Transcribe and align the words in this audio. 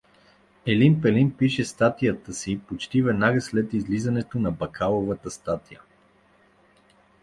Елин 0.67 1.01
Пелин 1.01 1.37
пише 1.37 1.65
статията 1.65 2.33
си 2.33 2.59
почти 2.67 3.01
веднага 3.01 3.41
след 3.41 3.73
излизането 3.73 4.39
на 4.39 4.51
Бакаловата 4.51 5.31
статия. 5.31 5.81